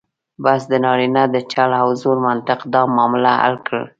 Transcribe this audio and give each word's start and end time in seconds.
بس 0.43 0.61
د 0.71 0.73
نارینه 0.85 1.23
د 1.33 1.37
چل 1.51 1.71
او 1.81 1.87
زور 2.01 2.17
منطق 2.27 2.59
دا 2.73 2.81
معادله 2.95 3.33
حل 3.41 3.55
کړه. 3.67 3.81